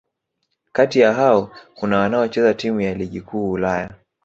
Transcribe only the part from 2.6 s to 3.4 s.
za Ligi